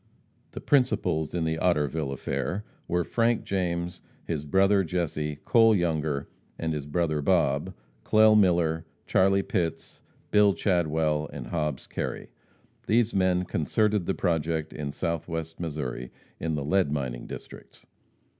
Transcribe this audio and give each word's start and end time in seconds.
The 0.53 0.61
principals 0.61 1.35
in 1.35 1.43
the 1.43 1.59
Otterville 1.59 2.11
affair 2.11 2.65
were 2.87 3.03
Frank 3.03 3.43
James, 3.43 4.01
his 4.25 4.45
brother 4.45 4.83
Jesse, 4.83 5.35
Cole 5.45 5.75
Younger, 5.75 6.27
and 6.57 6.73
his 6.73 6.87
brother 6.87 7.21
Bob, 7.21 7.75
Clell 8.03 8.35
Miller, 8.35 8.87
Charlie 9.05 9.43
Pitts, 9.43 10.01
Bill 10.31 10.53
Chadwell 10.55 11.29
and 11.31 11.45
Hobbs 11.45 11.85
Kerry. 11.85 12.31
These 12.87 13.13
men 13.13 13.45
concerted 13.45 14.07
the 14.07 14.15
project 14.15 14.73
in 14.73 14.91
Southwest 14.91 15.59
Missouri, 15.59 16.09
in 16.39 16.55
the 16.55 16.65
lead 16.65 16.91
mining 16.91 17.27
districts. 17.27 17.85